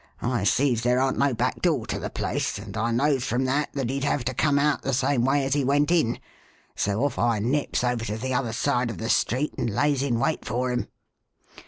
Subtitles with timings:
[0.23, 3.69] I sees there aren't no back door to the place, and I knows from that
[3.73, 6.19] that he'd have to come out the same way as he went in,
[6.75, 10.19] so off I nips over to the other side of the street and lays in
[10.19, 10.87] wait for him.